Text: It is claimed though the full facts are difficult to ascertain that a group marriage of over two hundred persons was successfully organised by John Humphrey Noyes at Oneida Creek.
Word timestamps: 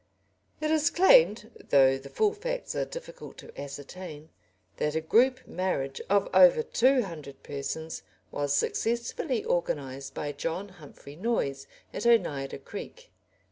It 0.59 0.71
is 0.71 0.89
claimed 0.89 1.51
though 1.69 1.99
the 1.99 2.09
full 2.09 2.33
facts 2.33 2.73
are 2.75 2.85
difficult 2.85 3.37
to 3.37 3.53
ascertain 3.55 4.29
that 4.77 4.95
a 4.95 4.99
group 4.99 5.45
marriage 5.45 6.01
of 6.09 6.27
over 6.33 6.63
two 6.63 7.03
hundred 7.03 7.43
persons 7.43 8.01
was 8.31 8.51
successfully 8.51 9.45
organised 9.45 10.15
by 10.15 10.31
John 10.31 10.69
Humphrey 10.69 11.15
Noyes 11.15 11.67
at 11.93 12.07
Oneida 12.07 12.57
Creek. 12.57 13.11